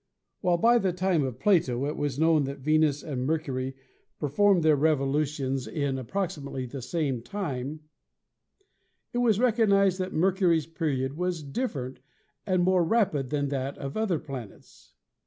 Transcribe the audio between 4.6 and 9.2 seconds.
their revolution in approximately the same time, it